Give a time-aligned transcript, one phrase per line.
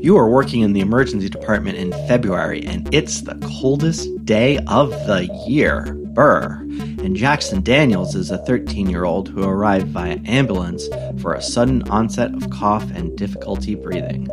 [0.00, 4.90] You are working in the emergency department in February, and it's the coldest day of
[5.06, 5.94] the year.
[6.18, 6.60] Burr.
[6.98, 10.88] And Jackson Daniels is a 13 year old who arrived via ambulance
[11.20, 14.28] for a sudden onset of cough and difficulty breathing.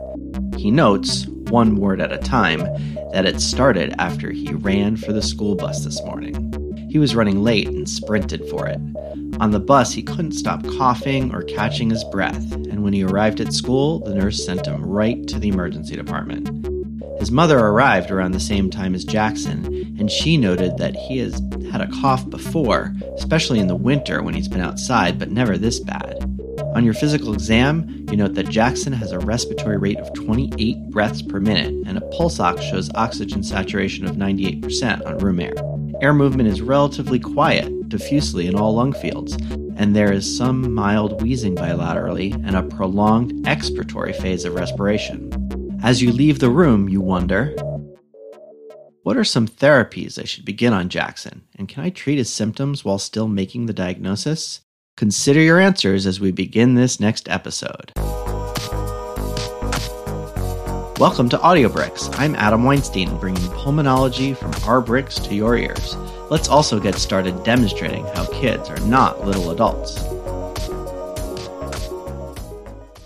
[0.57, 2.61] He notes, one word at a time,
[3.11, 6.44] that it started after he ran for the school bus this morning.
[6.95, 8.79] He was running late and sprinted for it.
[9.41, 13.41] On the bus, he couldn't stop coughing or catching his breath, and when he arrived
[13.41, 16.47] at school, the nurse sent him right to the emergency department.
[17.19, 19.65] His mother arrived around the same time as Jackson,
[19.99, 21.33] and she noted that he has
[21.69, 25.81] had a cough before, especially in the winter when he's been outside, but never this
[25.81, 26.23] bad.
[26.75, 31.21] On your physical exam, you note that Jackson has a respiratory rate of 28 breaths
[31.21, 35.74] per minute, and a pulse ox shows oxygen saturation of 98% on room air.
[36.01, 39.33] Air movement is relatively quiet, diffusely in all lung fields,
[39.77, 45.31] and there is some mild wheezing bilaterally and a prolonged expiratory phase of respiration.
[45.81, 47.55] As you leave the room, you wonder
[49.03, 52.83] what are some therapies I should begin on Jackson, and can I treat his symptoms
[52.83, 54.61] while still making the diagnosis?
[54.97, 57.91] Consider your answers as we begin this next episode.
[60.97, 62.17] Welcome to AudioBricks.
[62.17, 65.97] I'm Adam Weinstein, bringing pulmonology from our bricks to your ears.
[66.29, 69.97] Let's also get started demonstrating how kids are not little adults.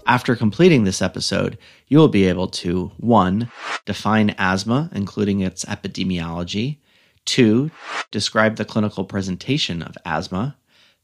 [0.05, 3.51] After completing this episode, you will be able to 1.
[3.85, 6.77] Define asthma, including its epidemiology,
[7.25, 7.71] 2.
[8.11, 10.55] Describe the clinical presentation of asthma,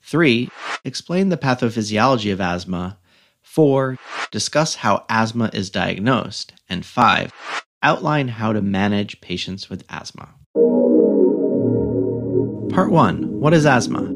[0.03, 0.51] 3.
[0.83, 2.99] Explain the pathophysiology of asthma,
[3.55, 3.97] 4.
[4.31, 6.51] Discuss how asthma is diagnosed.
[6.67, 7.31] And 5.
[7.81, 10.35] Outline how to manage patients with asthma.
[12.69, 14.13] Part 1 What is asthma?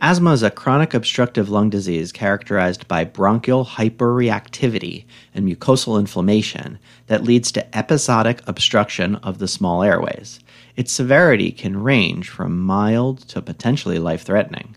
[0.00, 7.22] Asthma is a chronic obstructive lung disease characterized by bronchial hyperreactivity and mucosal inflammation that
[7.22, 10.40] leads to episodic obstruction of the small airways.
[10.74, 14.74] Its severity can range from mild to potentially life threatening.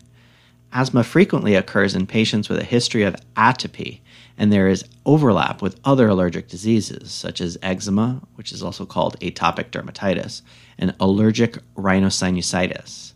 [0.73, 3.99] Asthma frequently occurs in patients with a history of atopy,
[4.37, 9.19] and there is overlap with other allergic diseases such as eczema, which is also called
[9.19, 10.41] atopic dermatitis,
[10.77, 13.11] and allergic rhinosinusitis.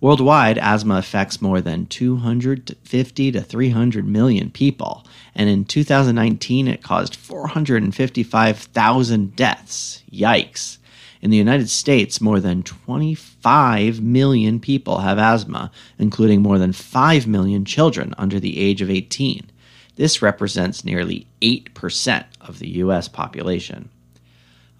[0.00, 7.16] Worldwide, asthma affects more than 250 to 300 million people, and in 2019 it caused
[7.16, 10.02] 455,000 deaths.
[10.12, 10.78] Yikes!
[11.22, 17.28] In the United States, more than 25 million people have asthma, including more than 5
[17.28, 19.48] million children under the age of 18.
[19.94, 23.06] This represents nearly 8% of the U.S.
[23.06, 23.88] population.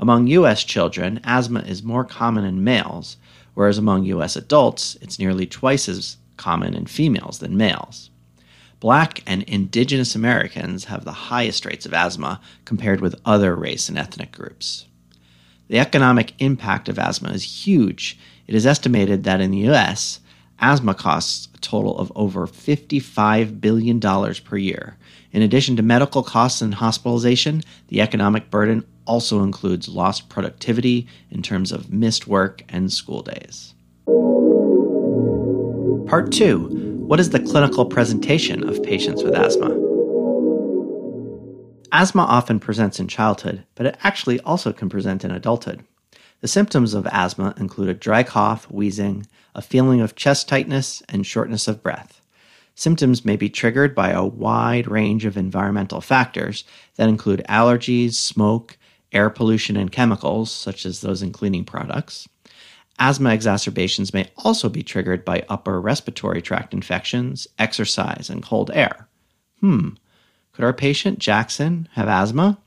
[0.00, 0.64] Among U.S.
[0.64, 3.19] children, asthma is more common in males,
[3.54, 4.34] whereas among U.S.
[4.34, 8.10] adults, it's nearly twice as common in females than males.
[8.81, 13.97] Black and indigenous Americans have the highest rates of asthma compared with other race and
[13.97, 14.86] ethnic groups.
[15.68, 18.18] The economic impact of asthma is huge.
[18.46, 20.20] It is estimated that in the US,
[20.58, 24.96] asthma costs a total of over $55 billion per year.
[25.32, 31.42] In addition to medical costs and hospitalization, the economic burden also includes lost productivity in
[31.42, 33.74] terms of missed work and school days.
[36.08, 39.91] Part 2 What is the clinical presentation of patients with asthma?
[41.92, 45.84] Asthma often presents in childhood, but it actually also can present in adulthood.
[46.41, 51.26] The symptoms of asthma include a dry cough, wheezing, a feeling of chest tightness, and
[51.26, 52.22] shortness of breath.
[52.75, 56.64] Symptoms may be triggered by a wide range of environmental factors
[56.97, 58.78] that include allergies, smoke,
[59.12, 62.26] air pollution, and chemicals, such as those in cleaning products.
[62.98, 69.08] Asthma exacerbations may also be triggered by upper respiratory tract infections, exercise, and cold air.
[69.60, 69.91] Hmm,
[70.52, 72.58] could our patient, Jackson, have asthma?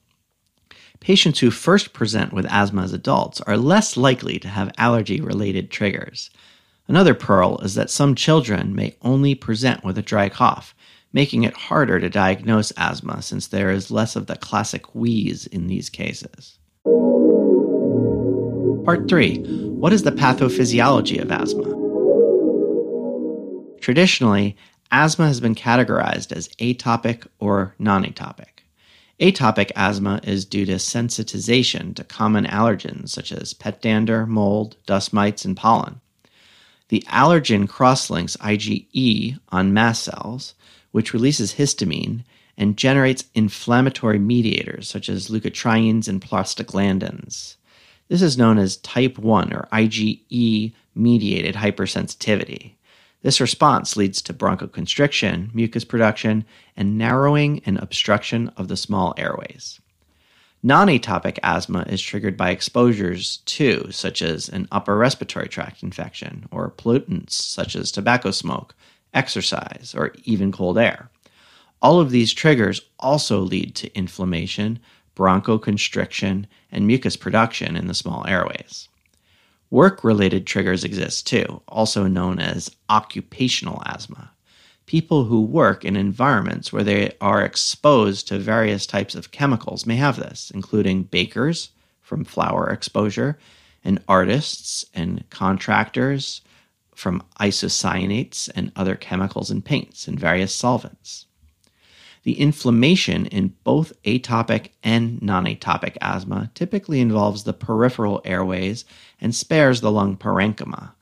[0.99, 5.69] Patients who first present with asthma as adults are less likely to have allergy related
[5.69, 6.31] triggers.
[6.87, 10.73] Another pearl is that some children may only present with a dry cough,
[11.13, 15.67] making it harder to diagnose asthma since there is less of the classic wheeze in
[15.67, 16.57] these cases.
[18.83, 19.37] Part 3
[19.69, 21.85] What is the pathophysiology of asthma?
[23.79, 24.57] Traditionally,
[24.95, 28.63] asthma has been categorized as atopic or non atopic.
[29.19, 35.11] Atopic asthma is due to sensitization to common allergens such as pet dander, mold, dust
[35.11, 35.99] mites, and pollen.
[36.87, 40.53] The allergen cross-links IgE on mast cells,
[40.93, 42.23] which releases histamine
[42.57, 47.55] and generates inflammatory mediators such as leukotrienes and prostaglandins.
[48.07, 52.75] This is known as type 1 or IgE mediated hypersensitivity.
[53.25, 56.45] This response leads to bronchoconstriction, mucus production,
[56.77, 59.81] and narrowing and obstruction of the small airways.
[60.61, 66.47] Non atopic asthma is triggered by exposures to, such as an upper respiratory tract infection,
[66.51, 68.75] or pollutants such as tobacco smoke,
[69.11, 71.09] exercise, or even cold air.
[71.81, 74.77] All of these triggers also lead to inflammation,
[75.15, 78.87] bronchoconstriction, and mucus production in the small airways.
[79.69, 84.31] Work related triggers exist too, also known as occupational asthma.
[84.85, 89.95] People who work in environments where they are exposed to various types of chemicals may
[89.95, 91.71] have this, including bakers
[92.01, 93.39] from flour exposure,
[93.83, 96.41] and artists and contractors
[96.93, 101.24] from isocyanates and other chemicals in paints and various solvents.
[102.25, 108.83] The inflammation in both atopic and non atopic asthma typically involves the peripheral airways
[109.21, 110.93] and spares the lung parenchyma.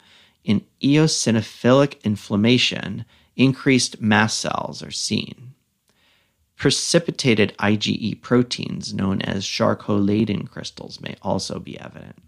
[0.43, 3.05] In eosinophilic inflammation,
[3.37, 5.53] increased mast cells are seen.
[6.57, 12.21] Precipitated IgE proteins, known as Charcot Leyden crystals, may also be evident.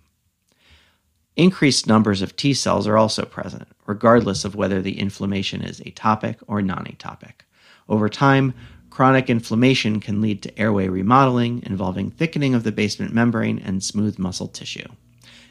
[1.36, 6.38] Increased numbers of T cells are also present, regardless of whether the inflammation is atopic
[6.47, 7.42] or non atopic.
[7.88, 8.53] Over time,
[8.95, 14.18] Chronic inflammation can lead to airway remodeling involving thickening of the basement membrane and smooth
[14.18, 14.88] muscle tissue.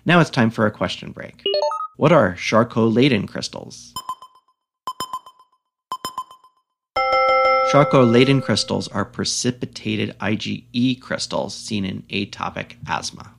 [0.07, 1.43] Now it's time for a question break.
[1.99, 3.93] What are Charcot Leyden crystals?
[7.71, 13.31] Charcot Leyden crystals are precipitated IgE crystals seen in atopic asthma.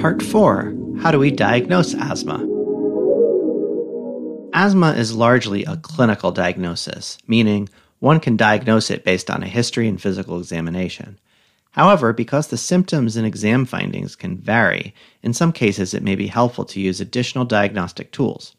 [0.00, 2.53] Part 4 How do we diagnose asthma?
[4.56, 7.68] Asthma is largely a clinical diagnosis, meaning
[7.98, 11.18] one can diagnose it based on a history and physical examination.
[11.72, 16.28] However, because the symptoms and exam findings can vary, in some cases it may be
[16.28, 18.54] helpful to use additional diagnostic tools.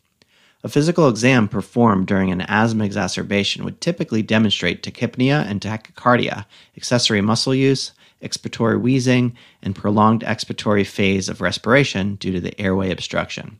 [0.65, 6.43] A physical exam performed during an asthma exacerbation would typically demonstrate tachypnea and tachycardia,
[6.75, 12.91] accessory muscle use, expiratory wheezing, and prolonged expiratory phase of respiration due to the airway
[12.91, 13.59] obstruction.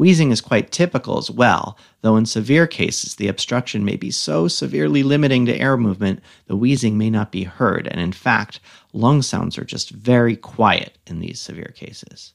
[0.00, 4.48] Wheezing is quite typical as well, though in severe cases the obstruction may be so
[4.48, 8.60] severely limiting to air movement the wheezing may not be heard, and in fact,
[8.94, 12.32] lung sounds are just very quiet in these severe cases.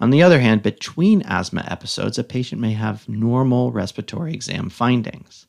[0.00, 5.46] On the other hand, between asthma episodes, a patient may have normal respiratory exam findings.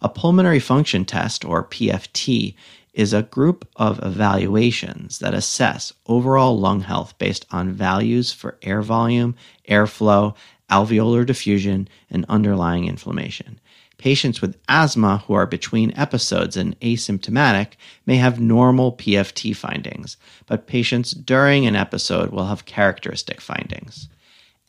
[0.00, 2.54] A pulmonary function test, or PFT,
[2.92, 8.82] is a group of evaluations that assess overall lung health based on values for air
[8.82, 9.34] volume,
[9.68, 10.34] airflow,
[10.70, 13.60] alveolar diffusion, and underlying inflammation.
[13.98, 17.72] Patients with asthma who are between episodes and asymptomatic
[18.06, 24.08] may have normal PFT findings, but patients during an episode will have characteristic findings.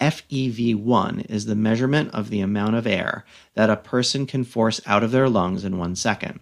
[0.01, 5.03] FEV1 is the measurement of the amount of air that a person can force out
[5.03, 6.39] of their lungs in one second.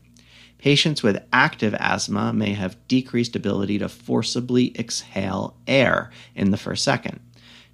[0.58, 6.84] Patients with active asthma may have decreased ability to forcibly exhale air in the first
[6.84, 7.20] second.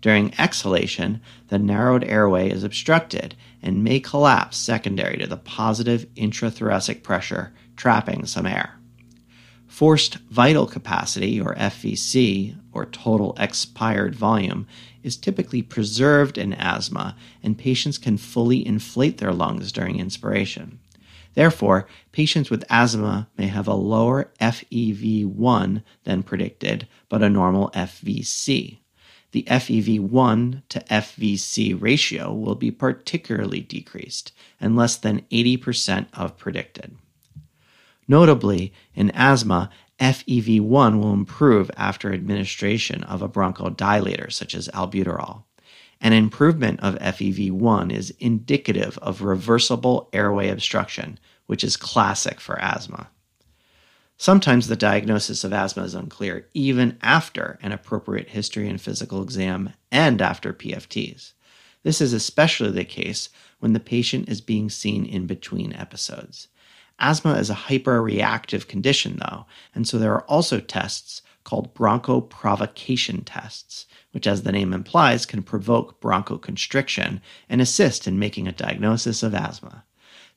[0.05, 7.01] During exhalation, the narrowed airway is obstructed and may collapse secondary to the positive intrathoracic
[7.01, 8.77] pressure trapping some air.
[9.65, 14.67] Forced vital capacity, or FVC, or total expired volume,
[15.01, 20.77] is typically preserved in asthma, and patients can fully inflate their lungs during inspiration.
[21.33, 28.77] Therefore, patients with asthma may have a lower FEV1 than predicted, but a normal FVC
[29.35, 36.95] the FEV1 to FVC ratio will be particularly decreased and less than 80% of predicted.
[38.07, 45.43] Notably, in asthma, FEV1 will improve after administration of a bronchodilator such as albuterol.
[45.99, 53.09] An improvement of FEV1 is indicative of reversible airway obstruction, which is classic for asthma.
[54.17, 59.73] Sometimes the diagnosis of asthma is unclear, even after an appropriate history and physical exam
[59.91, 61.33] and after PFTs.
[61.83, 63.29] This is especially the case
[63.59, 66.47] when the patient is being seen in between episodes.
[66.97, 73.85] Asthma is a hyperreactive condition, though, and so there are also tests called bronchoprovocation tests,
[74.11, 77.19] which, as the name implies, can provoke bronchoconstriction
[77.49, 79.83] and assist in making a diagnosis of asthma.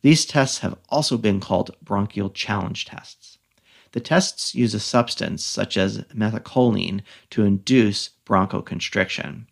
[0.02, 3.27] These tests have also been called bronchial challenge tests.
[3.92, 9.46] The tests use a substance such as methacholine to induce bronchoconstriction.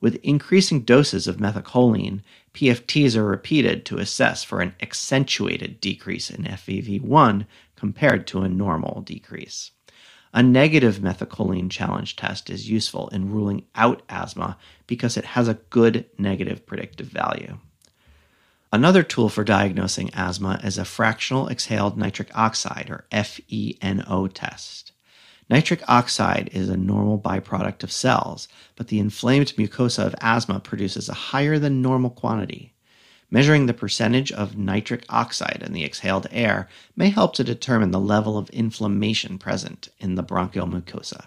[0.00, 2.22] With increasing doses of methacholine,
[2.54, 7.46] PFTs are repeated to assess for an accentuated decrease in FEV1
[7.76, 9.70] compared to a normal decrease.
[10.34, 15.60] A negative methacholine challenge test is useful in ruling out asthma because it has a
[15.70, 17.58] good negative predictive value.
[18.74, 24.92] Another tool for diagnosing asthma is a fractional exhaled nitric oxide, or FeNO test.
[25.50, 31.10] Nitric oxide is a normal byproduct of cells, but the inflamed mucosa of asthma produces
[31.10, 32.72] a higher than normal quantity.
[33.30, 38.00] Measuring the percentage of nitric oxide in the exhaled air may help to determine the
[38.00, 41.26] level of inflammation present in the bronchial mucosa.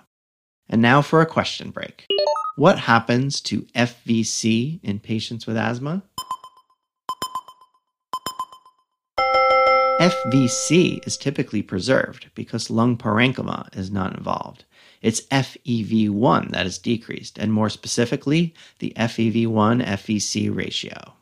[0.68, 2.08] And now for a question break.
[2.56, 6.02] What happens to FVC in patients with asthma?
[10.06, 14.64] FVC is typically preserved because lung parenchyma is not involved.
[15.02, 21.16] It's FEV1 that is decreased, and more specifically, the FEV1 FVC ratio.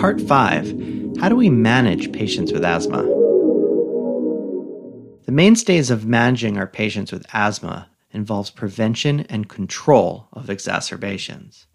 [0.00, 3.02] Part 5 How do we manage patients with asthma?
[5.26, 11.66] The mainstays of managing our patients with asthma involves prevention and control of exacerbations.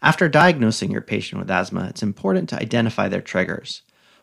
[0.00, 3.82] After diagnosing your patient with asthma, it's important to identify their triggers.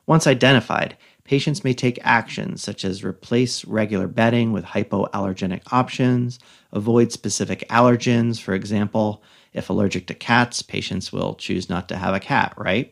[0.09, 6.39] Once identified, patients may take actions such as replace regular bedding with hypoallergenic options,
[6.71, 8.41] avoid specific allergens.
[8.41, 9.21] For example,
[9.53, 12.91] if allergic to cats, patients will choose not to have a cat, right?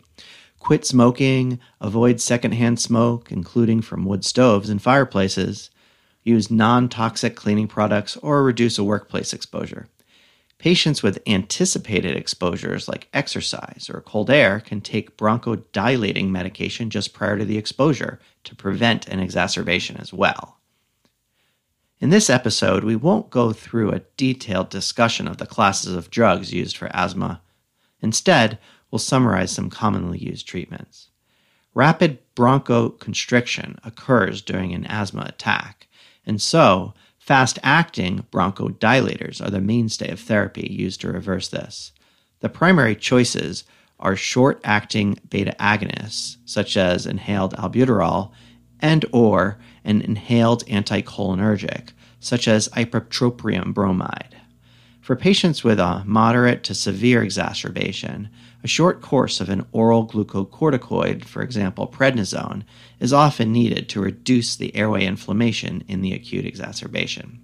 [0.60, 5.72] Quit smoking, avoid secondhand smoke, including from wood stoves and fireplaces,
[6.24, 9.88] use non toxic cleaning products, or reduce a workplace exposure.
[10.60, 17.38] Patients with anticipated exposures like exercise or cold air can take bronchodilating medication just prior
[17.38, 20.58] to the exposure to prevent an exacerbation as well.
[22.00, 26.54] In this episode, we won't go through a detailed discussion of the classes of drugs
[26.54, 27.42] used for asthma.
[28.02, 28.58] Instead,
[28.90, 31.10] we'll summarize some commonly used treatments.
[31.74, 35.88] Rapid bronchoconstriction occurs during an asthma attack,
[36.26, 36.94] and so
[37.28, 41.92] Fast acting bronchodilators are the mainstay of therapy used to reverse this.
[42.40, 43.66] The primary choices
[44.00, 48.32] are short acting beta agonists, such as inhaled albuterol,
[48.80, 51.90] and or an inhaled anticholinergic,
[52.22, 54.37] such as ipratropium bromide.
[55.08, 58.28] For patients with a moderate to severe exacerbation,
[58.62, 62.64] a short course of an oral glucocorticoid, for example prednisone,
[63.00, 67.40] is often needed to reduce the airway inflammation in the acute exacerbation.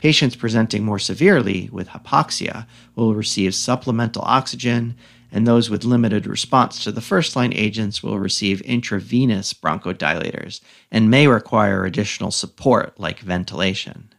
[0.00, 4.96] Patients presenting more severely with hypoxia will receive supplemental oxygen,
[5.32, 10.60] and those with limited response to the first line agents will receive intravenous bronchodilators
[10.92, 14.10] and may require additional support like ventilation.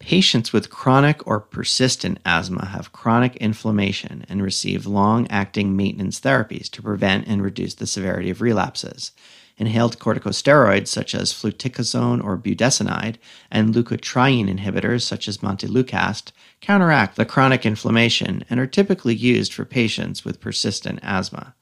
[0.00, 6.68] Patients with chronic or persistent asthma have chronic inflammation and receive long acting maintenance therapies
[6.70, 9.12] to prevent and reduce the severity of relapses.
[9.56, 13.16] Inhaled corticosteroids such as fluticasone or budesonide
[13.50, 19.64] and leukotriene inhibitors such as montelukast counteract the chronic inflammation and are typically used for
[19.64, 21.54] patients with persistent asthma.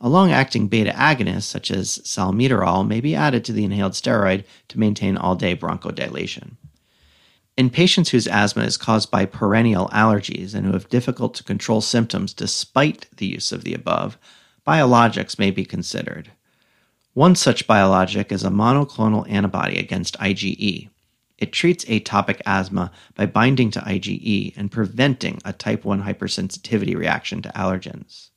[0.00, 4.44] A long acting beta agonist such as salmeterol may be added to the inhaled steroid
[4.68, 6.56] to maintain all day bronchodilation.
[7.56, 11.80] In patients whose asthma is caused by perennial allergies and who have difficult to control
[11.80, 14.18] symptoms despite the use of the above,
[14.66, 16.32] biologics may be considered.
[17.12, 20.88] One such biologic is a monoclonal antibody against IgE.
[21.38, 27.40] It treats atopic asthma by binding to IgE and preventing a type 1 hypersensitivity reaction
[27.42, 28.30] to allergens.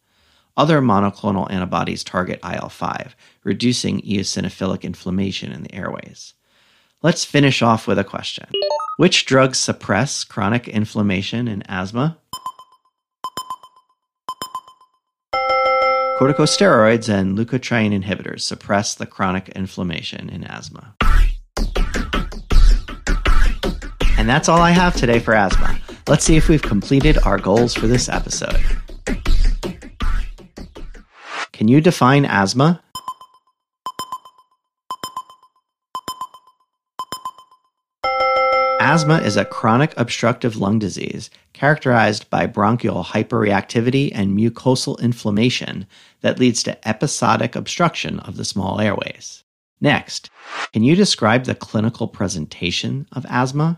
[0.55, 6.35] Other monoclonal antibodies target IL 5, reducing eosinophilic inflammation in the airways.
[7.01, 8.47] Let's finish off with a question.
[8.97, 12.17] Which drugs suppress chronic inflammation in asthma?
[16.19, 20.95] Corticosteroids and leukotriene inhibitors suppress the chronic inflammation in asthma.
[24.17, 25.79] And that's all I have today for asthma.
[26.07, 28.59] Let's see if we've completed our goals for this episode.
[31.51, 32.81] Can you define asthma?
[38.89, 45.85] Asthma is a chronic obstructive lung disease characterized by bronchial hyperreactivity and mucosal inflammation
[46.21, 49.43] that leads to episodic obstruction of the small airways.
[49.81, 50.29] Next,
[50.71, 53.77] can you describe the clinical presentation of asthma?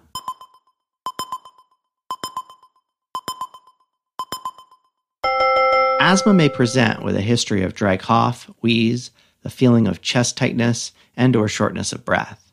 [6.00, 9.10] Asthma may present with a history of dry cough, wheeze,
[9.42, 12.49] the feeling of chest tightness, and or shortness of breath.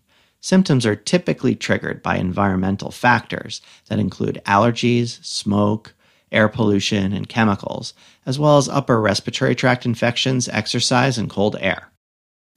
[0.47, 5.93] Symptoms are typically triggered by environmental factors that include allergies, smoke,
[6.31, 11.91] air pollution, and chemicals, as well as upper respiratory tract infections, exercise, and cold air.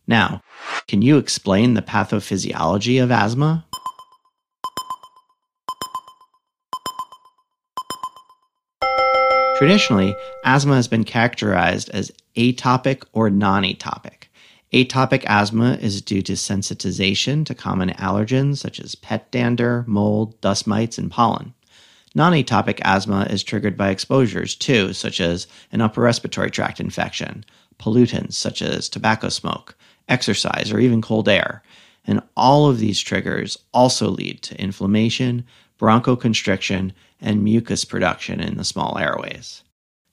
[0.05, 0.43] Now,
[0.87, 3.65] can you explain the pathophysiology of asthma?
[9.57, 10.15] Traditionally,
[10.45, 14.18] asthma has been characterized as atopic or non atopic.
[14.71, 20.67] Atopic asthma is due to sensitization to common allergens such as pet dander, mold, dust
[20.67, 21.55] mites, and pollen.
[22.13, 27.45] Non atopic asthma is triggered by exposures too, such as an upper respiratory tract infection,
[27.79, 29.75] pollutants such as tobacco smoke,
[30.07, 31.63] exercise, or even cold air.
[32.05, 35.45] And all of these triggers also lead to inflammation,
[35.79, 39.63] bronchoconstriction, and mucus production in the small airways.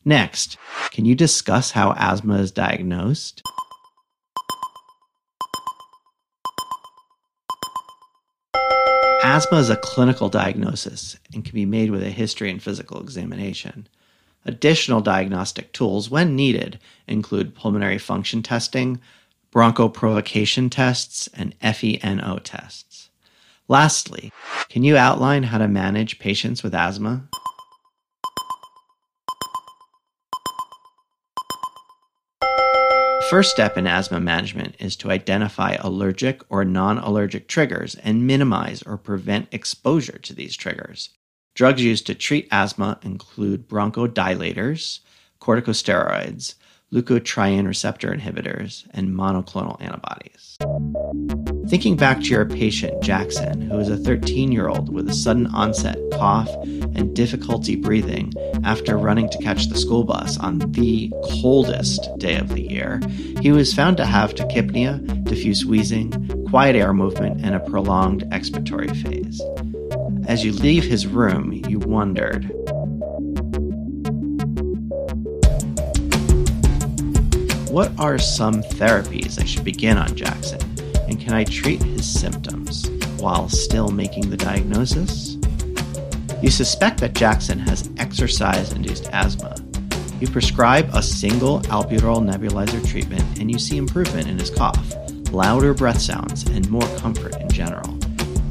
[0.02, 0.56] Next,
[0.92, 3.42] can you discuss how asthma is diagnosed?
[9.26, 13.88] Asthma is a clinical diagnosis and can be made with a history and physical examination.
[14.44, 16.78] Additional diagnostic tools, when needed,
[17.08, 19.00] include pulmonary function testing,
[19.52, 23.10] bronchoprovocation tests, and FeNO tests.
[23.66, 24.32] Lastly,
[24.68, 27.28] can you outline how to manage patients with asthma?
[33.30, 38.84] First step in asthma management is to identify allergic or non allergic triggers and minimize
[38.84, 41.10] or prevent exposure to these triggers.
[41.56, 45.00] Drugs used to treat asthma include bronchodilators,
[45.40, 46.54] corticosteroids,
[46.92, 50.56] leukotriene receptor inhibitors, and monoclonal antibodies.
[51.68, 55.48] Thinking back to your patient, Jackson, who is a 13 year old with a sudden
[55.48, 58.32] onset cough and difficulty breathing
[58.64, 63.00] after running to catch the school bus on the coldest day of the year,
[63.40, 66.12] he was found to have tachypnea, diffuse wheezing,
[66.48, 69.42] quiet air movement, and a prolonged expiratory phase.
[70.28, 72.50] As you leave his room, you wondered
[77.76, 80.58] what are some therapies I should begin on Jackson?
[81.08, 85.36] And can I treat his symptoms while still making the diagnosis?
[86.40, 89.56] You suspect that Jackson has exercise induced asthma.
[90.20, 94.94] You prescribe a single albuterol nebulizer treatment and you see improvement in his cough,
[95.30, 97.98] louder breath sounds, and more comfort in general.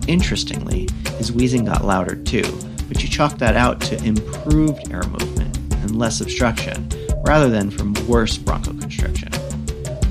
[0.07, 2.43] Interestingly, his wheezing got louder too,
[2.87, 6.87] but you chalk that out to improved air movement and less obstruction
[7.25, 9.31] rather than from worse bronchoconstriction.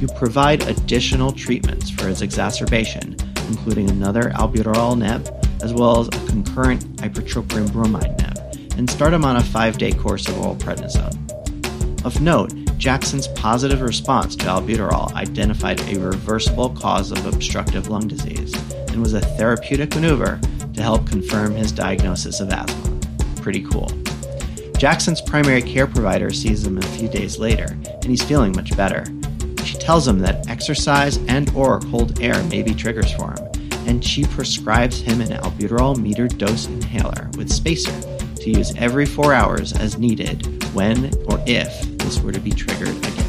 [0.01, 3.17] You provide additional treatments for his exacerbation,
[3.49, 5.27] including another albuterol neb,
[5.63, 8.39] as well as a concurrent ipratropium bromide neb,
[8.77, 11.15] and start him on a five day course of oral prednisone.
[12.05, 18.53] Of note, Jackson's positive response to albuterol identified a reversible cause of obstructive lung disease
[18.89, 20.39] and was a therapeutic maneuver
[20.75, 23.01] to help confirm his diagnosis of asthma.
[23.41, 23.89] Pretty cool.
[24.79, 29.05] Jackson's primary care provider sees him a few days later, and he's feeling much better.
[29.65, 34.05] She tells him that exercise and or cold air may be triggers for him, and
[34.05, 37.99] she prescribes him an albuterol meter dose inhaler with spacer
[38.37, 42.89] to use every four hours as needed when or if this were to be triggered
[42.89, 43.25] again.